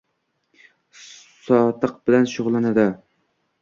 -sotiq 1.03 1.97
bilan 2.09 2.29
shug'ullanadi: 2.35 2.93